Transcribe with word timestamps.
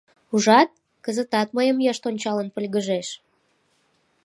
Ужат, 0.35 0.69
кызытат 1.05 1.47
мыйым 1.57 1.77
йышт 1.85 2.03
ончалын 2.09 2.47
пыльгыжеш. 2.55 3.07